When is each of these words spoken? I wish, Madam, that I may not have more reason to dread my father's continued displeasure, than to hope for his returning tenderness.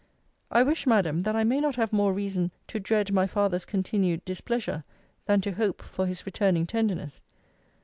I 0.49 0.63
wish, 0.63 0.87
Madam, 0.87 1.19
that 1.19 1.35
I 1.35 1.43
may 1.43 1.61
not 1.61 1.75
have 1.75 1.93
more 1.93 2.11
reason 2.11 2.49
to 2.69 2.79
dread 2.79 3.13
my 3.13 3.27
father's 3.27 3.65
continued 3.65 4.25
displeasure, 4.25 4.83
than 5.27 5.41
to 5.41 5.51
hope 5.51 5.79
for 5.83 6.07
his 6.07 6.25
returning 6.25 6.65
tenderness. 6.65 7.21